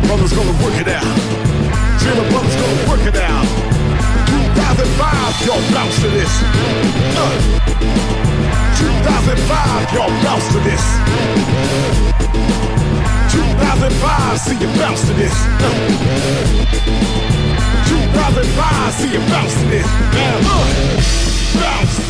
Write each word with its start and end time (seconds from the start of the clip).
the 0.00 0.06
brothers 0.06 0.32
gonna 0.32 0.64
work 0.64 0.74
it 0.80 0.88
out. 0.88 1.04
The 2.00 2.26
brothers 2.30 2.56
gonna 2.56 2.88
work 2.88 3.04
it 3.06 3.16
out. 3.16 3.44
2005, 4.26 5.46
y'all 5.46 5.62
bounce 5.72 6.00
to 6.00 6.08
this. 6.08 6.30
Uh. 7.16 7.30
2005, 8.76 9.94
y'all 9.94 10.10
bounce 10.22 10.48
to 10.52 10.60
this. 10.60 10.82
2005, 13.32 14.38
see 14.38 14.58
you 14.58 14.66
bounce 14.78 15.06
to 15.06 15.14
this. 15.14 15.34
Uh. 15.60 15.70
2005, 17.88 18.92
see 18.94 19.12
you 19.12 19.20
bounce 19.28 19.54
to 19.54 19.66
this. 19.68 19.86
Uh. 19.86 20.40
bounce. 21.60 22.09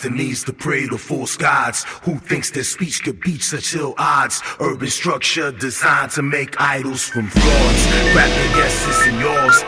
Drops 0.00 0.18
needs 0.18 0.44
to 0.44 0.52
pray 0.52 0.86
to 0.86 0.98
false 0.98 1.36
gods. 1.36 1.84
Who 2.02 2.16
thinks 2.18 2.50
their 2.50 2.64
speech 2.64 3.02
could 3.02 3.20
beat 3.20 3.42
such 3.42 3.74
ill 3.74 3.94
odds? 3.98 4.42
Urban 4.60 4.88
structure 4.88 5.52
designed 5.52 6.10
to 6.12 6.22
make 6.22 6.60
idols 6.60 7.04
from 7.04 7.28
frauds. 7.28 7.86
Rap 8.14 8.28
the 8.28 8.48
guesses 8.56 9.06
and 9.06 9.20
yours. 9.20 9.64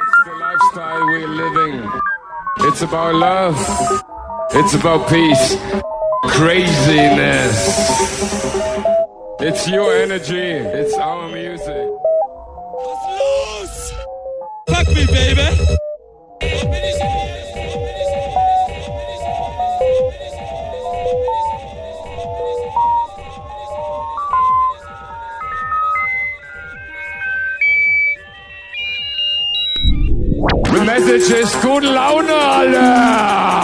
It's 0.00 0.18
the 0.24 0.34
lifestyle 0.40 1.06
we're 1.06 1.28
living. 1.28 1.90
It's 2.60 2.82
about 2.82 3.14
love. 3.14 3.56
It's 4.52 4.74
about 4.74 5.08
peace. 5.08 5.56
Craziness. 6.24 7.58
It's 9.40 9.68
your 9.68 9.94
energy. 9.94 10.36
It's 10.36 10.94
our 10.94 11.28
music. 11.28 11.97
Baby. 15.18 15.48
The 30.70 30.84
message 30.84 31.30
ist 31.30 31.60
gute 31.62 31.86
Laune, 31.86 32.32
alle! 32.32 33.57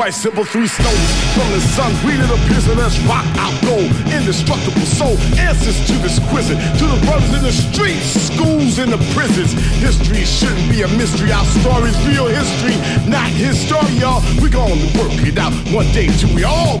Quite 0.00 0.14
simple, 0.14 0.46
three 0.46 0.66
stones 0.66 1.10
from 1.34 1.52
the 1.52 1.60
sun. 1.60 1.92
We 2.06 2.16
to 2.16 2.26
the 2.26 2.40
prison, 2.48 2.78
let's 2.78 2.98
rock 3.00 3.26
out 3.36 3.52
gold. 3.60 3.84
Indestructible 4.10 4.80
soul, 4.86 5.18
answers 5.36 5.76
to 5.88 5.92
this 5.98 6.18
quizzing. 6.30 6.56
To 6.56 6.86
the 6.86 6.98
brothers 7.04 7.34
in 7.34 7.42
the 7.42 7.52
streets, 7.52 8.06
schools, 8.32 8.78
and 8.78 8.90
the 8.90 8.96
prisons. 9.12 9.52
History 9.76 10.24
shouldn't 10.24 10.70
be 10.70 10.80
a 10.80 10.88
mystery. 10.96 11.30
Our 11.32 11.44
story's 11.44 12.00
real 12.08 12.28
history, 12.28 12.80
not 13.10 13.28
history, 13.28 13.92
y'all. 14.00 14.22
We 14.40 14.48
gonna 14.48 14.72
work 14.96 15.12
it 15.20 15.36
out 15.36 15.52
one 15.70 15.92
day 15.92 16.06
till 16.16 16.34
we 16.34 16.44
all. 16.44 16.80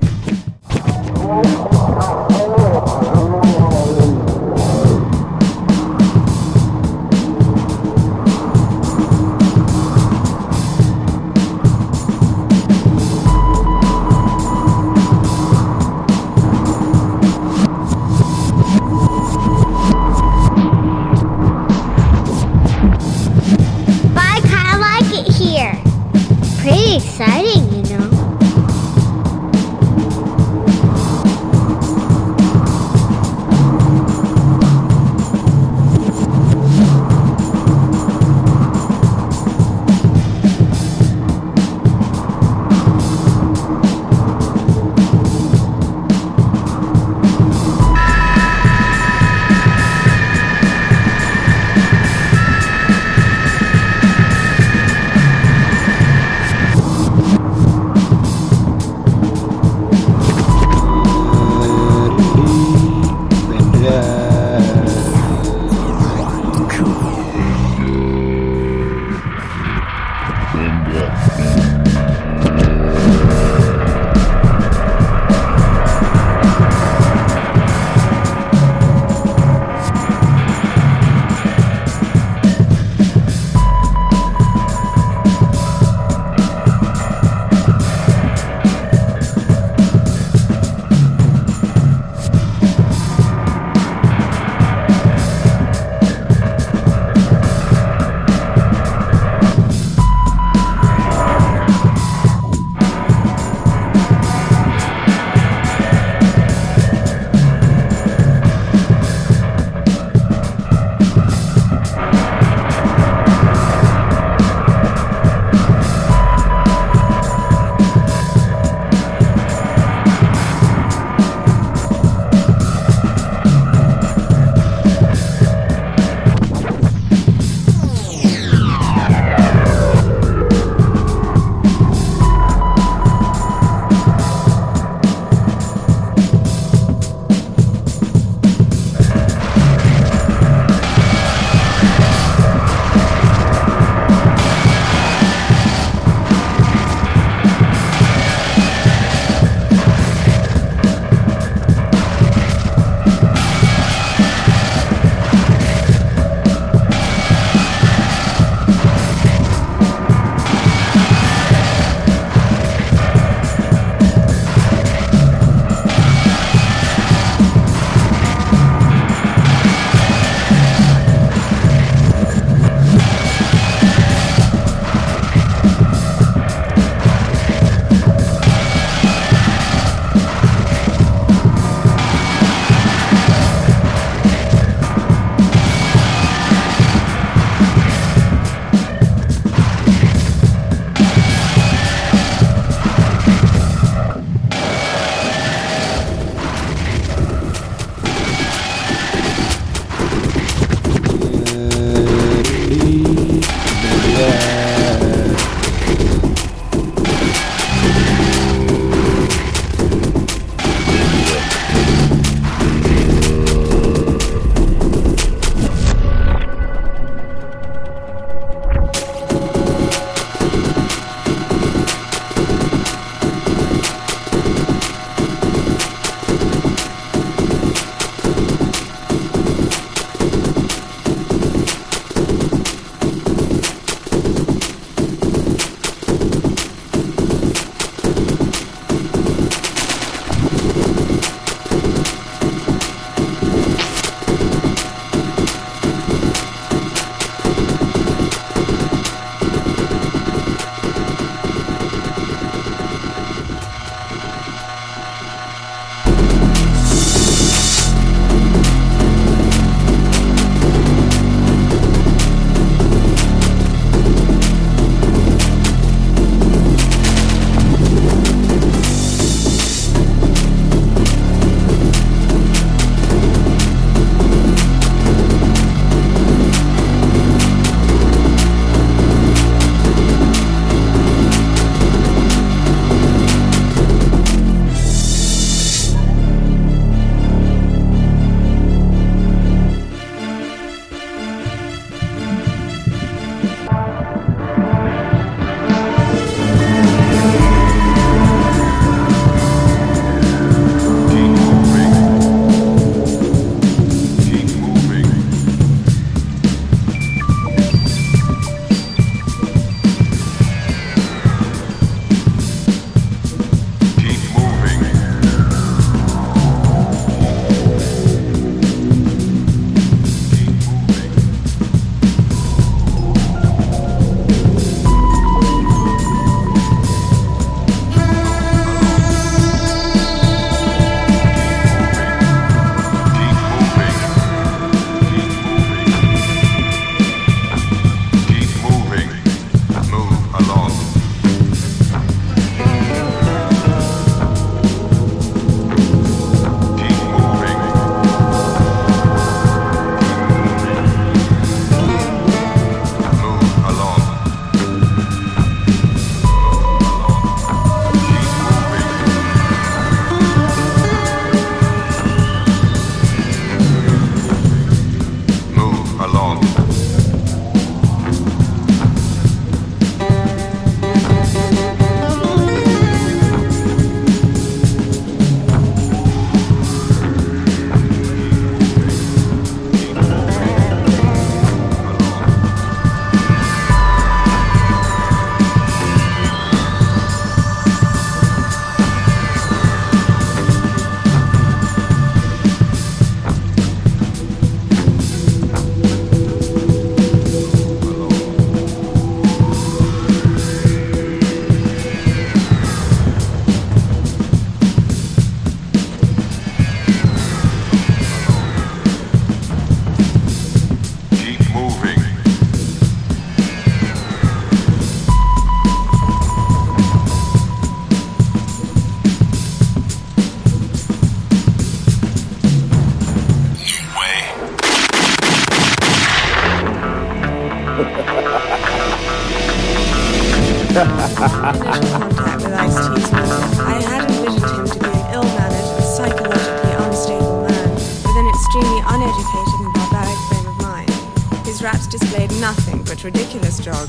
Jog. 443.70 443.88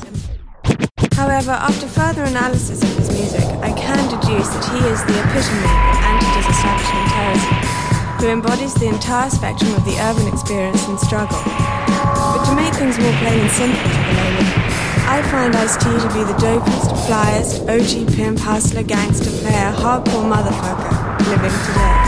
However, 1.18 1.50
after 1.50 1.86
further 1.86 2.22
analysis 2.22 2.82
of 2.82 2.92
his 2.96 3.10
music, 3.10 3.42
I 3.66 3.72
can 3.74 3.98
deduce 4.14 4.48
that 4.54 4.64
he 4.70 4.78
is 4.86 5.02
the 5.10 5.16
epitome 5.18 5.74
of 5.90 5.96
anti-disestablishment 6.06 7.06
terrorism, 7.10 7.54
who 8.18 8.26
embodies 8.30 8.74
the 8.74 8.88
entire 8.88 9.30
spectrum 9.30 9.74
of 9.74 9.84
the 9.84 9.98
urban 10.06 10.26
experience 10.30 10.86
and 10.86 10.98
struggle. 10.98 11.42
But 12.32 12.46
to 12.46 12.54
make 12.54 12.74
things 12.78 12.96
more 12.98 13.16
plain 13.18 13.42
and 13.42 13.50
simple 13.50 13.82
for 13.82 14.02
the 14.06 14.14
layman, 14.18 14.48
I 15.10 15.18
find 15.34 15.50
Ice-T 15.54 15.84
to 15.84 16.10
be 16.14 16.22
the 16.30 16.38
dopest, 16.38 16.88
flyest, 17.04 17.66
OG 17.66 18.14
pimp, 18.14 18.38
hustler, 18.38 18.84
gangster, 18.86 19.30
player, 19.42 19.74
hardcore 19.82 20.26
motherfucker 20.30 20.90
living 21.26 21.56
today. 21.66 21.98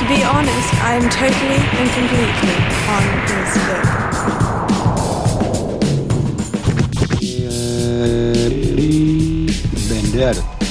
To 0.00 0.04
be 0.04 0.20
honest, 0.20 0.68
I 0.84 1.00
am 1.00 1.08
totally 1.08 1.60
and 1.80 1.88
completely 1.96 2.56
on 2.92 3.02
his 3.24 3.56
look. 3.68 4.11
Vendetta. 10.22 10.62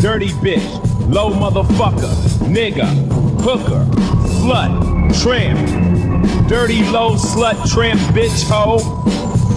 Dirty 0.00 0.28
bitch, 0.28 0.62
low 1.12 1.30
motherfucker, 1.30 2.12
nigga, 2.46 2.86
hooker, 3.40 3.84
slut, 4.38 5.22
tramp, 5.22 5.58
dirty 6.48 6.84
low 6.90 7.16
slut, 7.16 7.56
tramp, 7.72 8.00
bitch, 8.14 8.48
hoe, 8.48 8.78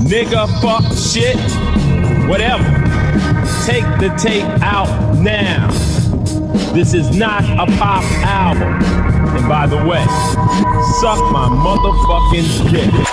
nigga, 0.04 0.48
fuck, 0.62 0.84
shit, 0.98 1.38
whatever. 2.28 2.64
Take 3.66 3.86
the 4.00 4.10
tape 4.18 4.44
out 4.64 5.16
now. 5.20 5.70
This 6.74 6.94
is 6.96 7.16
not 7.16 7.44
a 7.44 7.66
pop 7.78 8.04
album. 8.26 8.82
And 9.38 9.48
by 9.48 9.68
the 9.68 9.78
way, 9.78 10.04
suck 11.00 11.20
my 11.32 11.48
motherfucking 11.50 12.72
dick. 12.72 13.08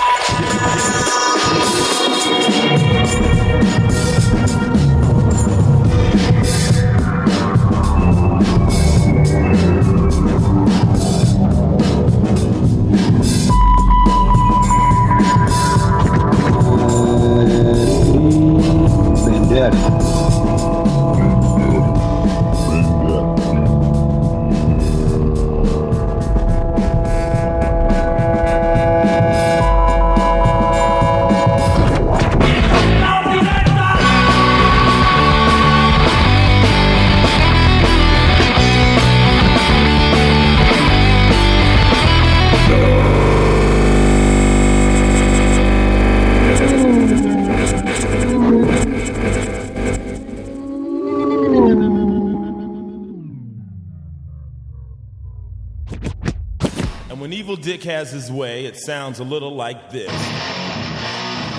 Has 57.89 58.11
his 58.11 58.31
way, 58.31 58.65
it 58.65 58.77
sounds 58.77 59.19
a 59.19 59.23
little 59.23 59.55
like 59.55 59.89
this. 59.89 60.11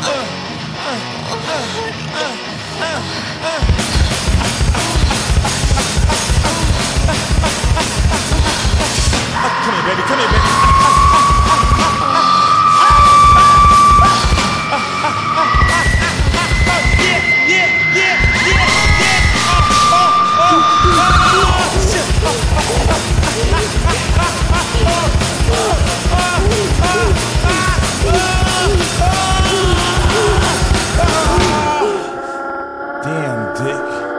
Uh, 0.02 0.14
uh, 0.82 2.36
uh, 3.42 3.69
Damn 33.10 33.54
dick. 33.56 34.09